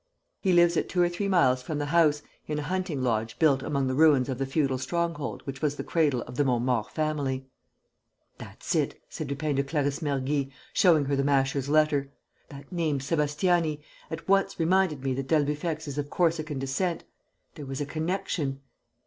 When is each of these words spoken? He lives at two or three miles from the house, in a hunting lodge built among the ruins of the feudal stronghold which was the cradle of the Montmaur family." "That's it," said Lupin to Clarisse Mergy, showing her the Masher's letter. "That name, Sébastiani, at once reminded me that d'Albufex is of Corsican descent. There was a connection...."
He 0.41 0.51
lives 0.51 0.77
at 0.77 0.89
two 0.89 0.99
or 0.99 1.09
three 1.09 1.27
miles 1.27 1.61
from 1.61 1.77
the 1.77 1.85
house, 1.93 2.23
in 2.47 2.57
a 2.57 2.63
hunting 2.63 3.03
lodge 3.03 3.37
built 3.37 3.61
among 3.61 3.85
the 3.85 3.93
ruins 3.93 4.29
of 4.29 4.39
the 4.39 4.47
feudal 4.47 4.79
stronghold 4.79 5.43
which 5.45 5.61
was 5.61 5.75
the 5.75 5.83
cradle 5.83 6.23
of 6.23 6.37
the 6.37 6.43
Montmaur 6.43 6.85
family." 6.89 7.45
"That's 8.39 8.73
it," 8.73 8.99
said 9.09 9.29
Lupin 9.29 9.57
to 9.57 9.63
Clarisse 9.63 9.99
Mergy, 10.01 10.51
showing 10.73 11.05
her 11.05 11.15
the 11.15 11.23
Masher's 11.23 11.69
letter. 11.69 12.09
"That 12.49 12.71
name, 12.71 12.97
Sébastiani, 12.97 13.83
at 14.09 14.27
once 14.27 14.59
reminded 14.59 15.03
me 15.03 15.13
that 15.13 15.27
d'Albufex 15.27 15.87
is 15.87 15.99
of 15.99 16.09
Corsican 16.09 16.57
descent. 16.57 17.03
There 17.53 17.67
was 17.67 17.79
a 17.79 17.85
connection...." 17.85 18.61